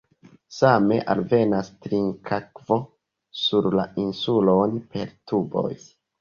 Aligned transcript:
Same 0.59 0.95
alvenas 1.13 1.69
trinkakvo 1.87 2.77
sur 3.43 3.69
la 3.81 3.87
insulon 4.07 4.75
per 4.97 5.13
tuboj. 5.33 5.71